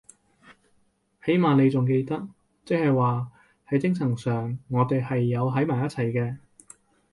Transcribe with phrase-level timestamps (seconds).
[1.23, 2.27] 起碼妳仲記得，
[2.65, 3.31] 即係話
[3.67, 6.37] 係精神上我哋係有喺埋一齊嘅